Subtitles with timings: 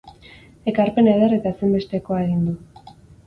[0.71, 2.57] Ekarpen eder eta ezinbestekoa egin du.